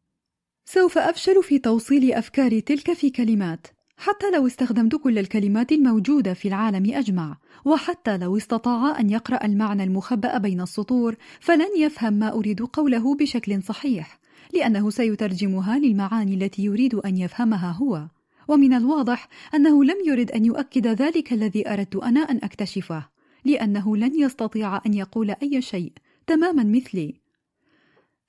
سوف 0.64 0.98
أفشل 0.98 1.42
في 1.42 1.58
توصيل 1.58 2.12
أفكاري 2.12 2.60
تلك 2.60 2.92
في 2.92 3.10
كلمات، 3.10 3.66
حتى 3.98 4.30
لو 4.30 4.46
استخدمت 4.46 4.96
كل 4.96 5.18
الكلمات 5.18 5.72
الموجودة 5.72 6.34
في 6.34 6.48
العالم 6.48 6.94
أجمع، 6.94 7.36
وحتى 7.64 8.18
لو 8.18 8.36
استطاع 8.36 9.00
أن 9.00 9.10
يقرأ 9.10 9.44
المعنى 9.44 9.84
المخبأ 9.84 10.38
بين 10.38 10.60
السطور، 10.60 11.16
فلن 11.40 11.68
يفهم 11.78 12.12
ما 12.12 12.32
أريد 12.32 12.62
قوله 12.62 13.14
بشكل 13.14 13.62
صحيح، 13.62 14.18
لأنه 14.54 14.90
سيترجمها 14.90 15.78
للمعاني 15.78 16.34
التي 16.34 16.64
يريد 16.64 16.94
أن 16.94 17.16
يفهمها 17.16 17.72
هو. 17.72 18.06
ومن 18.48 18.72
الواضح 18.72 19.28
أنه 19.54 19.84
لم 19.84 19.96
يرد 20.06 20.30
أن 20.30 20.44
يؤكد 20.44 20.86
ذلك 20.86 21.32
الذي 21.32 21.68
أردت 21.68 21.96
أنا 21.96 22.20
أن 22.20 22.36
أكتشفه، 22.36 23.08
لأنه 23.44 23.96
لن 23.96 24.20
يستطيع 24.20 24.80
أن 24.86 24.94
يقول 24.94 25.30
أي 25.42 25.62
شيء، 25.62 25.92
تماما 26.26 26.64
مثلي. 26.64 27.20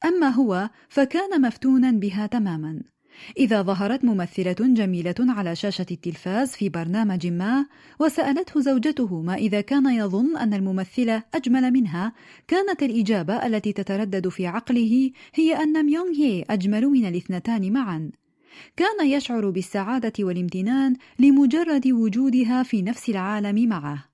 أما 0.05 0.27
هو 0.27 0.69
فكان 0.89 1.41
مفتونا 1.41 1.91
بها 1.91 2.27
تماما. 2.27 2.81
إذا 3.37 3.61
ظهرت 3.61 4.05
ممثلة 4.05 4.55
جميلة 4.59 5.15
على 5.19 5.55
شاشة 5.55 5.85
التلفاز 5.91 6.51
في 6.51 6.69
برنامج 6.69 7.27
ما 7.27 7.65
وسألته 7.99 8.61
زوجته 8.61 9.21
ما 9.21 9.35
إذا 9.35 9.61
كان 9.61 9.93
يظن 9.93 10.37
أن 10.37 10.53
الممثلة 10.53 11.23
أجمل 11.33 11.71
منها. 11.71 12.13
كانت 12.47 12.83
الإجابة 12.83 13.45
التي 13.45 13.73
تتردد 13.73 14.27
في 14.27 14.47
عقله 14.47 15.11
هي 15.35 15.63
أن 15.63 15.85
ميونغ 15.85 16.15
هي 16.17 16.45
أجمل 16.49 16.85
من 16.85 17.05
الاثنتان 17.05 17.73
معا. 17.73 18.11
كان 18.77 19.07
يشعر 19.07 19.49
بالسعادة 19.49 20.13
والامتنان 20.19 20.95
لمجرد 21.19 21.87
وجودها 21.87 22.63
في 22.63 22.81
نفس 22.81 23.09
العالم 23.09 23.69
معه. 23.69 24.08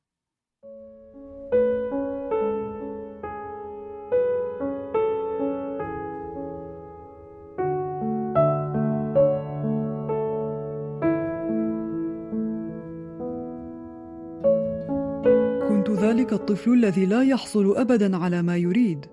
ذلك 16.26 16.34
الطفل 16.34 16.74
الذي 16.74 17.06
لا 17.06 17.24
يحصل 17.24 17.78
ابدا 17.78 18.18
على 18.18 18.42
ما 18.42 18.58
يريد. 18.58 19.06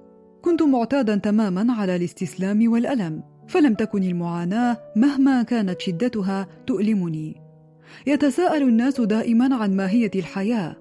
كنت 0.42 0.62
معتادا 0.62 1.16
تماما 1.16 1.72
على 1.72 1.96
الاستسلام 1.96 2.72
والألم 2.72 3.22
فلم 3.48 3.74
تكن 3.74 4.02
المعاناة 4.02 4.78
مهما 4.96 5.42
كانت 5.42 5.80
شدتها 5.80 6.46
تؤلمني. 6.66 7.36
يتساءل 8.06 8.62
الناس 8.62 9.00
دائما 9.00 9.54
عن 9.54 9.76
ماهية 9.76 10.10
الحياة 10.14 10.76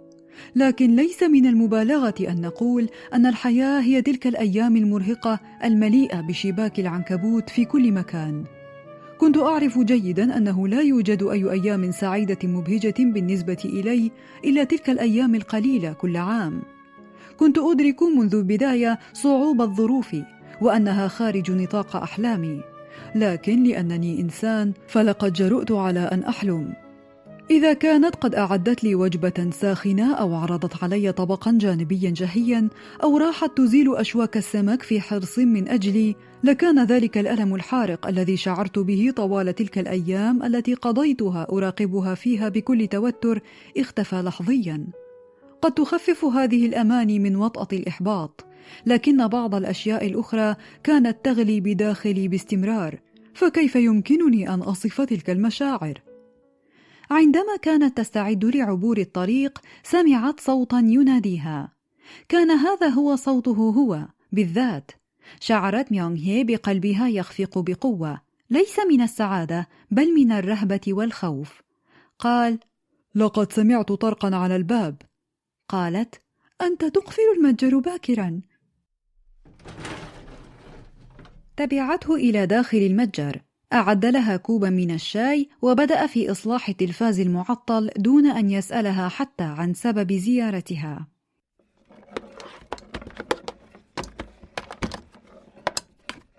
لكن 0.56 0.96
ليس 0.96 1.24
من 1.24 1.46
المبالغة 1.46 2.16
أن 2.30 2.42
نقول 2.42 2.90
أن 3.14 3.26
الحياة 3.26 3.82
هي 3.82 4.02
تلك 4.02 4.28
الأيام 4.28 4.78
المرهقة 4.78 5.40
المليئة 5.64 6.22
بشباك 6.22 6.80
العنكبوت 6.80 7.50
في 7.50 7.66
كل 7.66 7.92
مكان. 7.92 8.44
كنت 9.22 9.38
أعرف 9.38 9.80
جيدا 9.80 10.38
أنه 10.38 10.68
لا 10.68 10.82
يوجد 10.82 11.24
أي 11.24 11.52
أيام 11.52 11.92
سعيدة 11.92 12.38
مبهجة 12.44 12.94
بالنسبة 13.00 13.58
إلي 13.66 14.12
إلا 14.46 14.64
تلك 14.64 14.90
الأيام 14.90 15.36
القليلة 15.36 15.94
كل 15.94 16.18
عام. 16.18 16.62
كنت 17.38 17.58
أدرك 17.58 18.04
منذ 18.04 18.36
البداية 18.36 19.00
صعوبة 19.14 19.64
الظروف 19.64 20.16
وأنها 20.62 21.08
خارج 21.08 21.52
نطاق 21.52 21.96
أحلامي، 21.96 22.62
لكن 23.16 23.64
لأنني 23.64 24.22
إنسان 24.22 24.74
فلقد 24.88 25.34
جرؤت 25.34 25.72
على 25.72 26.00
أن 26.00 26.24
أحلم. 26.24 26.74
إذا 27.52 27.74
كانت 27.74 28.16
قد 28.16 28.36
أعدت 28.36 28.84
لي 28.84 28.96
وجبة 28.96 29.50
ساخنة 29.52 30.16
أو 30.16 30.36
عرضت 30.36 30.84
علي 30.84 31.12
طبقا 31.12 31.58
جانبيا 31.58 32.10
جهيا 32.10 32.70
أو 33.04 33.18
راحت 33.18 33.58
تزيل 33.58 33.96
أشواك 33.96 34.38
السمك 34.38 34.84
في 34.84 35.02
حرص 35.02 35.40
من 35.40 35.68
أجلي 35.68 36.16
لكان 36.44 36.84
ذلك 36.84 37.18
الألم 37.18 37.56
الحارق 37.56 38.08
الذي 38.08 38.38
شعرت 38.38 38.80
به 38.80 39.14
طوال 39.16 39.56
تلك 39.56 39.78
الأيام 39.78 40.44
التي 40.44 40.74
قضيتها 40.74 41.48
أراقبها 41.52 42.16
فيها 42.16 42.50
بكل 42.50 42.88
توتر 42.88 43.42
اختفى 43.78 44.16
لحظيا 44.16 44.88
قد 45.62 45.72
تخفف 45.72 46.26
هذه 46.26 46.66
الأماني 46.66 47.20
من 47.20 47.36
وطأة 47.36 47.68
الإحباط 47.74 48.46
لكن 48.86 49.28
بعض 49.28 49.56
الأشياء 49.56 50.08
الأخرى 50.08 50.56
كانت 50.84 51.18
تغلي 51.24 51.60
بداخلي 51.60 52.28
باستمرار 52.28 53.00
فكيف 53.34 53.76
يمكنني 53.76 54.54
أن 54.54 54.60
أصف 54.60 55.02
تلك 55.02 55.30
المشاعر؟ 55.30 56.11
عندما 57.12 57.56
كانت 57.62 57.98
تستعد 57.98 58.46
لعبور 58.46 58.98
الطريق 58.98 59.60
سمعت 59.84 60.40
صوتا 60.40 60.78
يناديها. 60.78 61.72
كان 62.30 62.52
هذا 62.52 62.88
هو 62.88 63.16
صوته 63.16 63.52
هو 63.52 64.08
بالذات. 64.32 64.92
شعرت 65.40 65.92
ميونغ 65.92 66.18
هي 66.18 66.44
بقلبها 66.44 67.08
يخفق 67.08 67.60
بقوة. 67.60 68.22
ليس 68.50 68.80
من 68.80 69.02
السعادة 69.02 69.68
بل 69.92 70.14
من 70.14 70.32
الرهبة 70.32 70.82
والخوف. 70.88 71.62
قال 72.20 72.60
لقد 73.16 73.54
سمعت 73.54 73.92
طرقا 73.92 74.36
على 74.36 74.56
الباب. 74.56 75.02
قالت 75.70 76.22
أنت 76.62 76.86
تقفل 76.86 77.22
المتجر 77.38 77.80
باكرا. 77.80 78.42
تبعته 81.58 82.16
إلى 82.16 82.46
داخل 82.46 82.78
المتجر. 82.78 83.42
أعد 83.74 84.06
لها 84.06 84.38
كوبا 84.38 84.70
من 84.70 84.92
الشاي 84.92 85.50
وبدأ 85.62 86.08
في 86.08 86.32
إصلاح 86.32 86.70
التلفاز 86.70 87.20
المعطل 87.20 87.90
دون 87.98 88.26
أن 88.26 88.52
يسألها 88.52 89.10
حتى 89.10 89.44
عن 89.44 89.74
سبب 89.74 90.14
زيارتها. 90.14 91.08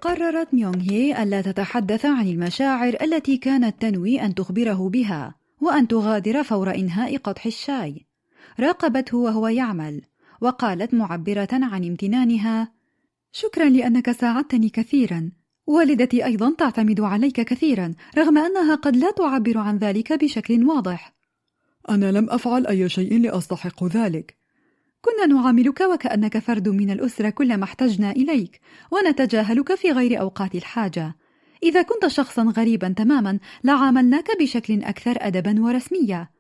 قررت 0.01 0.55
ميونغ 0.55 0.81
هي 0.91 1.23
ألا 1.23 1.41
تتحدث 1.41 2.07
عن 2.07 2.29
المشاعر 2.29 2.97
التي 3.03 3.37
كانت 3.37 3.83
تنوي 3.83 4.21
أن 4.21 4.35
تخبره 4.35 4.89
بها 4.89 5.35
وأن 5.61 5.89
تغادر 5.89 6.43
فور 6.43 6.75
إنهاء 6.75 7.17
قدح 7.17 7.47
الشاي. 7.47 8.07
راقبته 8.61 9.17
وهو 9.17 9.49
يعمل 9.49 10.03
وقالت 10.41 10.95
معبرة 10.95 11.49
عن 11.53 11.85
امتنانها: 11.85 12.73
شكرا 13.33 13.69
لأنك 13.69 14.13
ساعدتني 14.13 14.69
كثيرا 14.69 15.31
والدتي 15.67 16.25
أيضا 16.25 16.55
تعتمد 16.59 17.01
عليك 17.01 17.41
كثيرا 17.41 17.95
رغم 18.19 18.39
أنها 18.39 18.75
قد 18.75 18.97
لا 18.97 19.11
تعبر 19.11 19.59
عن 19.59 19.77
ذلك 19.77 20.13
بشكل 20.13 20.65
واضح. 20.65 21.15
أنا 21.89 22.13
لم 22.13 22.31
أفعل 22.31 22.67
أي 22.67 22.89
شيء 22.89 23.21
لأستحق 23.21 23.85
ذلك. 23.85 24.37
كنا 25.01 25.27
نعاملك 25.27 25.81
وكأنك 25.81 26.39
فرد 26.39 26.69
من 26.69 26.91
الأسرة 26.91 27.31
كلما 27.31 27.65
احتجنا 27.65 28.11
إليك 28.11 28.61
ونتجاهلك 28.91 29.75
في 29.75 29.91
غير 29.91 30.21
أوقات 30.21 30.55
الحاجة. 30.55 31.17
إذا 31.63 31.83
كنت 31.83 32.07
شخصا 32.07 32.43
غريبا 32.43 32.95
تماما 32.97 33.39
لعاملناك 33.65 34.27
بشكل 34.41 34.83
أكثر 34.83 35.17
أدبا 35.21 35.63
ورسمية. 35.63 36.31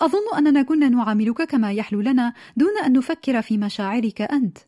أظن 0.00 0.38
أننا 0.38 0.62
كنا 0.62 0.88
نعاملك 0.88 1.42
كما 1.42 1.72
يحلو 1.72 2.00
لنا 2.00 2.32
دون 2.56 2.78
أن 2.86 2.92
نفكر 2.92 3.42
في 3.42 3.58
مشاعرك 3.58 4.22
أنت. 4.22 4.58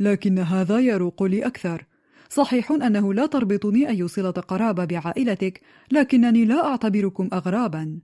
لكن 0.00 0.38
هذا 0.38 0.78
يروق 0.78 1.22
لي 1.22 1.46
أكثر. 1.46 1.86
صحيح 2.34 2.72
أنه 2.72 3.14
لا 3.14 3.26
تربطني 3.26 3.88
أي 3.88 4.08
صلة 4.08 4.30
قرابة 4.30 4.84
بعائلتك 4.84 5.60
لكنني 5.90 6.44
لا 6.44 6.66
أعتبركم 6.66 7.28
أغرابا. 7.32 8.00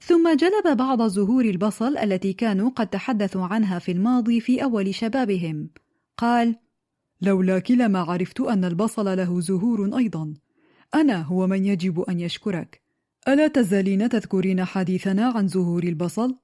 ثم 0.00 0.36
جلب 0.36 0.76
بعض 0.76 1.02
زهور 1.02 1.44
البصل 1.44 1.98
التي 1.98 2.32
كانوا 2.32 2.70
قد 2.70 2.86
تحدثوا 2.86 3.46
عنها 3.46 3.78
في 3.78 3.92
الماضي 3.92 4.40
في 4.40 4.62
أول 4.62 4.94
شبابهم. 4.94 5.70
قال 6.16 6.56
لولاك 7.22 7.70
لما 7.70 8.00
عرفت 8.00 8.40
أن 8.40 8.64
البصل 8.64 9.16
له 9.16 9.40
زهور 9.40 9.98
أيضا. 9.98 10.34
أنا 10.94 11.22
هو 11.22 11.46
من 11.46 11.64
يجب 11.64 12.00
أن 12.00 12.20
يشكرك. 12.20 12.82
ألا 13.28 13.48
تزالين 13.48 14.08
تذكرين 14.08 14.64
حديثنا 14.64 15.26
عن 15.26 15.48
زهور 15.48 15.82
البصل؟ 15.82 16.36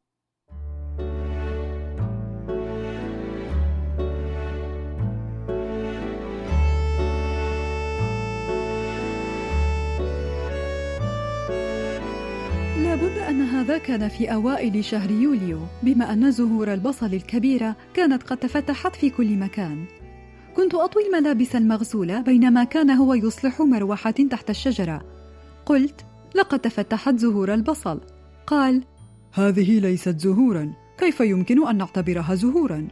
لابد 12.96 13.18
أن 13.18 13.42
هذا 13.42 13.78
كان 13.78 14.08
في 14.08 14.32
أوائل 14.32 14.84
شهر 14.84 15.10
يوليو 15.10 15.58
بما 15.82 16.12
أن 16.12 16.30
زهور 16.30 16.72
البصل 16.72 17.14
الكبيرة 17.14 17.76
كانت 17.94 18.22
قد 18.22 18.36
تفتحت 18.36 18.96
في 18.96 19.10
كل 19.10 19.36
مكان. 19.36 19.84
كنت 20.56 20.74
أطوي 20.74 21.06
الملابس 21.06 21.56
المغسولة 21.56 22.20
بينما 22.20 22.64
كان 22.64 22.90
هو 22.90 23.14
يصلح 23.14 23.60
مروحة 23.60 24.10
تحت 24.10 24.50
الشجرة. 24.50 25.02
قلت 25.66 26.06
لقد 26.34 26.58
تفتحت 26.58 27.16
زهور 27.16 27.54
البصل. 27.54 28.00
قال 28.46 28.84
هذه 29.32 29.80
ليست 29.80 30.20
زهورا 30.20 30.72
كيف 30.98 31.20
يمكن 31.20 31.68
أن 31.68 31.76
نعتبرها 31.76 32.34
زهورا؟ 32.34 32.88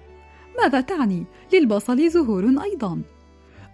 ماذا 0.63 0.81
تعني؟ 0.81 1.25
للبصل 1.53 2.11
زهور 2.11 2.45
أيضا. 2.65 3.03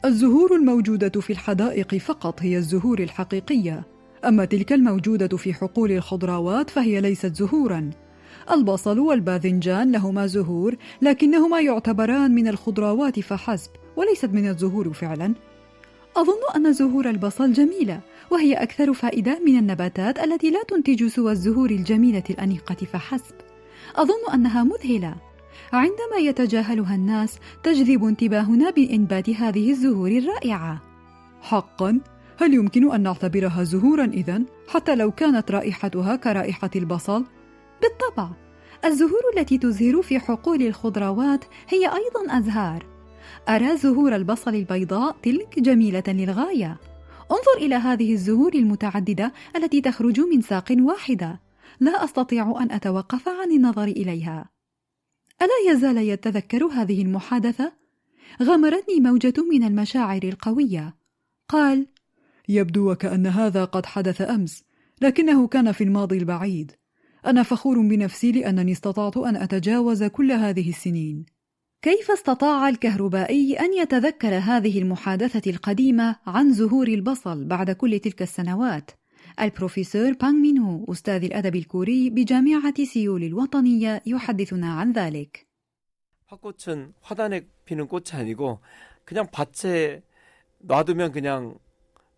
الزهور 0.05 0.57
الموجودة 0.57 1.21
في 1.21 1.31
الحدائق 1.31 1.95
فقط 1.95 2.43
هي 2.43 2.57
الزهور 2.57 2.99
الحقيقية. 2.99 4.00
أما 4.25 4.45
تلك 4.45 4.73
الموجودة 4.73 5.37
في 5.37 5.55
حقول 5.55 5.93
الخضروات 5.93 6.71
فهي 6.71 7.01
ليست 7.01 7.35
زهورا. 7.35 7.91
البصل 8.51 8.99
والباذنجان 8.99 9.93
لهما 9.93 10.27
زهور 10.27 10.77
لكنهما 11.03 11.61
يعتبران 11.61 12.35
من 12.35 12.49
الخضروات 12.49 13.21
فحسب 13.21 13.71
وليست 13.97 14.31
من 14.31 14.49
الزهور 14.49 14.93
فعلا. 14.93 15.35
أظن 16.17 16.57
أن 16.57 16.73
زهور 16.73 17.11
البصل 17.11 17.53
جميلة 17.53 18.01
وهي 18.31 18.55
أكثر 18.55 18.93
فائدة 18.95 19.41
من 19.47 19.59
النباتات 19.59 20.19
التي 20.19 20.51
لا 20.51 20.63
تنتج 20.69 21.07
سوى 21.07 21.33
الزهور 21.33 21.71
الجميلة 21.71 22.25
الأنيقة 22.31 22.75
فحسب. 22.75 23.35
أظن 23.97 24.35
أنها 24.35 24.65
مذهلة. 24.65 25.15
عندما 25.73 26.17
يتجاهلها 26.21 26.95
الناس 26.95 27.39
تجذب 27.63 28.05
انتباهنا 28.05 28.71
بإنبات 28.71 29.31
هذه 29.31 29.71
الزهور 29.71 30.11
الرائعة. 30.11 30.83
حقا. 31.41 32.01
هل 32.41 32.55
يمكن 32.55 32.93
أن 32.93 33.01
نعتبرها 33.01 33.65
زهورا 33.65 34.05
إذا؟ 34.05 34.43
حتى 34.69 34.95
لو 34.95 35.11
كانت 35.11 35.51
رائحتها 35.51 36.17
كرائحة 36.17 36.71
البصل؟ 36.77 37.25
بالطبع 37.83 38.31
الزهور 38.85 39.21
التي 39.37 39.59
تزهر 39.59 40.03
في 40.03 40.19
حقول 40.19 40.63
الخضروات 40.63 41.45
هي 41.69 41.87
أيضا 41.87 42.39
أزهار. 42.39 42.87
أرى 43.49 43.77
زهور 43.77 44.17
البصل 44.17 44.55
البيضاء 44.55 45.17
تلك 45.23 45.59
جميلة 45.59 46.03
للغاية. 46.09 46.81
انظر 47.31 47.67
إلى 47.67 47.75
هذه 47.75 48.13
الزهور 48.13 48.55
المتعددة 48.55 49.33
التي 49.57 49.81
تخرج 49.81 50.21
من 50.21 50.41
ساق 50.41 50.77
واحدة. 50.79 51.41
لا 51.81 52.05
أستطيع 52.05 52.63
أن 52.63 52.73
أتوقف 52.73 53.29
عن 53.29 53.53
النظر 53.53 53.85
إليها. 53.85 54.51
ألا 55.43 55.73
يزال 55.73 55.99
يتذكر 55.99 56.65
هذه 56.65 57.03
المحادثة؟ 57.03 57.73
غمرتني 58.43 59.01
موجة 59.01 59.35
من 59.53 59.65
المشاعر 59.65 60.23
القوية. 60.25 60.95
قال 61.49 61.87
يبدو 62.50 62.92
وكأن 62.92 63.28
هذا 63.28 63.66
قد 63.66 63.86
حدث 63.86 64.22
أمس 64.22 64.64
لكنه 65.02 65.48
كان 65.48 65.72
في 65.72 65.84
الماضي 65.84 66.18
البعيد 66.18 66.72
أنا 67.26 67.44
فخور 67.44 67.82
بنفسي 67.82 68.32
لأنني 68.32 68.72
استطعت 68.72 69.18
أن 69.18 69.36
أتجاوز 69.36 70.04
كل 70.04 70.32
هذه 70.32 70.70
السنين 70.70 71.26
كيف 71.82 72.12
استطاع 72.12 72.70
الكهربائي 72.70 73.60
أن 73.60 73.74
يتذكر 73.74 74.38
هذه 74.38 74.80
المحادثة 74.80 75.52
القديمة 75.52 76.16
عن 76.26 76.54
زهور 76.54 76.88
البصل 76.88 77.46
بعد 77.46 77.72
كل 77.72 78.00
تلك 78.00 78.22
السنوات؟ 78.22 78.92
البروفيسور 79.42 80.14
بانغ 80.14 80.32
مينهو 80.32 80.92
أستاذ 80.92 81.24
الأدب 81.24 81.56
الكوري 81.56 82.10
بجامعة 82.10 82.84
سيول 82.84 83.24
الوطنية 83.24 84.02
يحدثنا 84.06 84.74
عن 84.74 84.92
ذلك. 84.92 85.48
화꽃은 86.28 86.94
화단에 87.02 87.46
피는 87.66 87.88
꽃이 87.88 88.06
아니고 88.14 88.60
그냥 89.04 89.28
밭에 89.32 90.02
놔두면 90.60 91.12
그냥 91.12 91.60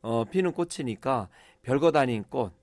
어, 0.03 0.25
피는 0.25 0.53
꽃이니까 0.53 1.29
별것 1.63 1.97
아닌 1.97 2.25
꽃. 2.25 2.62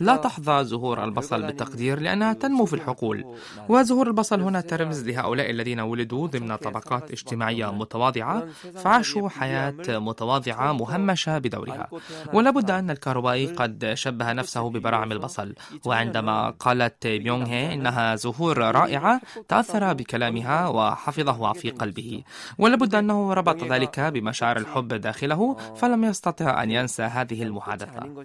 لا 0.00 0.16
تحظى 0.16 0.64
زهور 0.64 1.04
البصل 1.04 1.42
بالتقدير 1.46 2.00
لأنها 2.00 2.32
تنمو 2.32 2.64
في 2.64 2.74
الحقول. 2.74 3.24
وزهور 3.68 4.06
البصل 4.06 4.40
هنا 4.40 4.60
ترمز 4.60 5.08
لهؤلاء 5.08 5.50
الذين 5.50 5.80
ولدوا 5.80 6.26
ضمن 6.26 6.56
طبقات 6.56 7.10
اجتماعية 7.10 7.72
متواضعة 7.72 8.46
فعاشوا 8.74 9.28
حياة 9.28 9.74
متواضعة 9.88 10.72
مهمشة 10.72 11.38
بدورها. 11.38 11.88
ولابد 12.32 12.70
أن 12.70 12.90
الكهربائي 12.90 13.46
قد 13.46 13.90
شبه 13.94 14.32
نفسه 14.32 14.70
ببراعم 14.70 15.12
البصل. 15.12 15.54
وعندما 15.84 16.50
قالت 16.50 17.06
بيونغ 17.06 17.46
هي 17.46 17.74
إنها 17.74 18.16
زهور 18.16 18.58
رائعة 18.58 19.20
تأثر 19.48 19.92
بكلامها 19.92 20.68
وحفظه 20.68 21.52
في 21.52 21.70
قلبه. 21.70 22.22
ولابد 22.58 22.94
أنه 22.94 23.32
ربط 23.32 23.64
ذلك 23.64 24.00
بمشاعر 24.00 24.56
الحب 24.56 24.88
داخله 24.88 25.56
فلم 25.76 26.04
يستطع 26.04 26.62
أن 26.62 26.70
ينسى 26.70 27.02
هذه 27.02 27.42
المحادثة. 27.42 28.24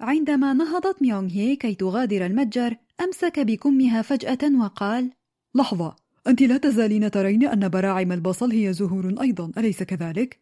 عندما 0.00 0.52
نهضت 0.52 1.02
ميونغ 1.02 1.30
هي 1.30 1.56
كي 1.56 1.74
تغادر 1.74 2.26
المتجر 2.26 2.76
أمسك 3.00 3.40
بكمها 3.40 4.02
فجأة 4.02 4.60
وقال 4.60 5.10
لحظة 5.54 5.96
أنت 6.26 6.42
لا 6.42 6.56
تزالين 6.56 7.10
ترين 7.10 7.44
أن 7.44 7.68
براعم 7.68 8.12
البصل 8.12 8.52
هي 8.52 8.72
زهور 8.72 9.14
أيضا 9.20 9.52
أليس 9.58 9.82
كذلك؟ 9.82 10.38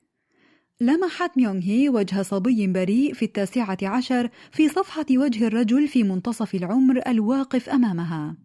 لمحت 0.81 1.37
ميونغ 1.37 1.63
هي 1.63 1.89
وجه 1.89 2.23
صبي 2.23 2.67
بريء 2.67 3.15
في 3.15 3.25
التاسعة 3.25 3.79
عشر 3.83 4.31
في 4.51 4.69
صفحة 4.69 5.07
وجه 5.11 5.47
الرجل 5.47 5.89
في 5.89 6.03
منتصف 6.03 6.55
العمر 6.55 7.03
الواقف 7.07 7.69
أمامها 7.69 8.37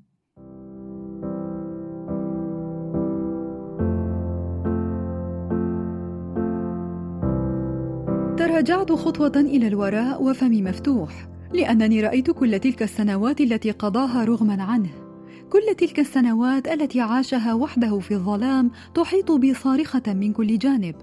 تراجعت 8.62 8.92
خطوة 8.92 9.32
إلى 9.36 9.68
الوراء 9.68 10.24
وفمي 10.24 10.62
مفتوح 10.62 11.28
لأنني 11.54 12.02
رأيت 12.02 12.32
كل 12.32 12.60
تلك 12.60 12.84
السنوات 12.84 13.42
التي 13.42 13.72
قضاها 13.72 14.26
رغما 14.26 14.64
عنه. 14.64 14.90
كل 15.50 15.76
تلك 15.78 16.00
السنوات 16.00 16.68
التي 16.68 17.02
عاشها 17.02 17.54
وحده 17.54 18.00
في 18.00 18.14
الظلام 18.14 18.72
تحيط 18.96 19.32
بي 19.32 19.54
صارخة 19.54 20.04
من 20.08 20.34
كل 20.34 20.58
جانب. 20.58 20.96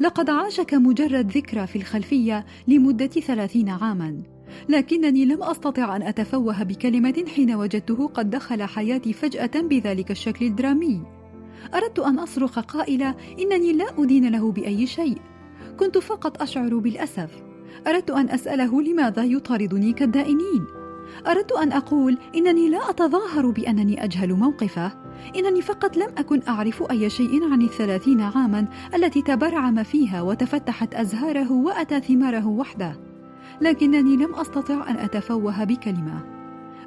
لقد 0.00 0.30
عاش 0.30 0.60
كمجرد 0.60 1.30
ذكرى 1.36 1.66
في 1.66 1.76
الخلفية 1.76 2.46
لمدة 2.68 3.06
ثلاثين 3.06 3.68
عاما. 3.68 4.22
لكنني 4.68 5.24
لم 5.24 5.42
أستطع 5.42 5.96
أن 5.96 6.02
أتفوه 6.02 6.62
بكلمة 6.62 7.24
حين 7.34 7.54
وجدته 7.54 8.06
قد 8.06 8.30
دخل 8.30 8.62
حياتي 8.62 9.12
فجأة 9.12 9.60
بذلك 9.60 10.10
الشكل 10.10 10.46
الدرامي. 10.46 11.02
أردت 11.74 11.98
أن 11.98 12.18
أصرخ 12.18 12.58
قائلة 12.58 13.14
إنني 13.40 13.72
لا 13.72 13.86
أدين 13.98 14.28
له 14.28 14.52
بأي 14.52 14.86
شيء. 14.86 15.29
كنت 15.80 15.98
فقط 15.98 16.42
أشعر 16.42 16.78
بالأسف. 16.78 17.42
أردت 17.86 18.10
أن 18.10 18.30
أسأله 18.30 18.82
لماذا 18.82 19.24
يطاردني 19.24 19.92
كالدائنين. 19.92 20.66
أردت 21.26 21.52
أن 21.52 21.72
أقول 21.72 22.18
إنني 22.36 22.68
لا 22.68 22.90
أتظاهر 22.90 23.50
بأنني 23.50 24.04
أجهل 24.04 24.34
موقفه. 24.34 24.92
إنني 25.36 25.62
فقط 25.62 25.96
لم 25.96 26.08
أكن 26.18 26.42
أعرف 26.48 26.90
أي 26.90 27.10
شيء 27.10 27.52
عن 27.52 27.62
الثلاثين 27.62 28.20
عاما 28.20 28.66
التي 28.94 29.22
تبرعم 29.22 29.82
فيها 29.82 30.22
وتفتحت 30.22 30.94
أزهاره 30.94 31.52
وأتى 31.52 32.00
ثماره 32.00 32.46
وحده. 32.46 33.00
لكنني 33.60 34.16
لم 34.16 34.34
أستطع 34.34 34.90
أن 34.90 34.96
أتفوه 34.96 35.64
بكلمة. 35.64 36.24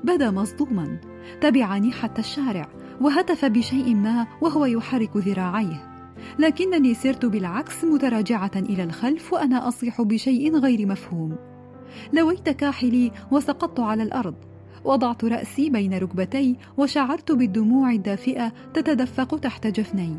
بدا 0.03 0.31
مصدوما. 0.31 0.97
تبعني 1.41 1.91
حتى 1.91 2.21
الشارع 2.21 2.69
وهتف 3.01 3.45
بشيء 3.45 3.95
ما 3.95 4.27
وهو 4.41 4.65
يحرك 4.65 5.17
ذراعيه. 5.17 5.92
لكنني 6.39 6.93
سرت 6.93 7.25
بالعكس 7.25 7.83
متراجعة 7.83 8.51
إلى 8.55 8.83
الخلف 8.83 9.33
وأنا 9.33 9.67
أصيح 9.67 10.01
بشيء 10.01 10.57
غير 10.57 10.87
مفهوم. 10.87 11.35
لويت 12.13 12.49
كاحلي 12.49 13.11
وسقطت 13.31 13.79
على 13.79 14.03
الأرض. 14.03 14.35
وضعت 14.85 15.25
رأسي 15.25 15.69
بين 15.69 15.93
ركبتي 15.93 16.57
وشعرت 16.77 17.31
بالدموع 17.31 17.91
الدافئة 17.91 18.53
تتدفق 18.73 19.39
تحت 19.39 19.67
جفني. 19.67 20.17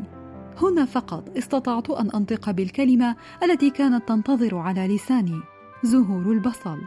هنا 0.61 0.85
فقط 0.85 1.37
استطعت 1.37 1.89
أن 1.89 2.11
أنطق 2.11 2.51
بالكلمة 2.51 3.15
التي 3.43 3.69
كانت 3.69 4.07
تنتظر 4.07 4.57
على 4.57 4.95
لساني. 4.95 5.39
زهور 5.83 6.31
البصل. 6.31 6.77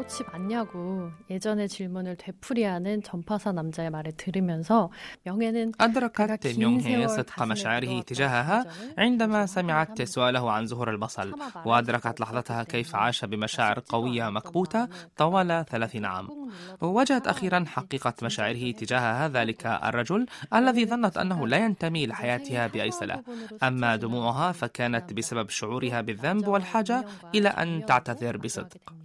꽃이 0.00 0.26
많냐고 0.32 1.10
예전의 1.30 1.68
질문을 1.68 2.16
되풀이하는 2.16 3.02
전파사 3.02 3.52
남자의 3.52 3.90
말을 3.90 4.12
들으면서 4.16 4.90
명예는 5.24 5.72
أدركت 5.80 6.46
ميونغ 6.58 7.06
صدق 7.08 7.42
مشاعره 7.42 8.02
تجاهها 8.02 8.64
عندما 8.98 9.46
سمعت 9.46 10.02
سؤاله 10.02 10.50
عن 10.50 10.66
زهور 10.66 10.90
البصل 10.90 11.34
وأدركت 11.64 12.20
لحظتها 12.20 12.62
كيف 12.62 12.94
عاش 12.94 13.24
بمشاعر 13.24 13.82
قوية 13.88 14.30
مكبوتة 14.30 14.88
طوال 15.16 15.64
ثلاثين 15.70 16.04
عام 16.04 16.28
ووجدت 16.80 17.26
أخيرا 17.26 17.64
حقيقة 17.66 18.14
مشاعره 18.22 18.70
تجاه 18.70 19.26
ذلك 19.26 19.66
الرجل 19.66 20.26
الذي 20.54 20.86
ظنت 20.86 21.18
أنه 21.18 21.48
لا 21.48 21.56
ينتمي 21.56 22.06
لحياتها 22.06 22.66
بأي 22.66 22.90
صلة 22.90 23.22
أما 23.62 23.96
دموعها 23.96 24.52
فكانت 24.52 25.12
بسبب 25.12 25.50
شعورها 25.50 26.00
بالذنب 26.00 26.48
والحاجة 26.48 27.04
إلى 27.34 27.48
أن 27.48 27.86
تعتذر 27.86 28.36
بصدق 28.36 28.99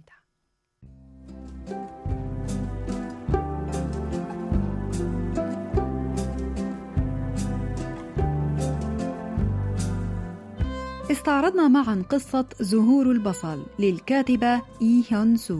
استعرضنا 11.11 11.67
معا 11.67 12.03
قصة 12.09 12.45
زهور 12.59 13.11
البصل 13.11 13.65
للكاتبة 13.79 14.61
إي 14.81 15.03
هيون 15.09 15.37
سو. 15.37 15.59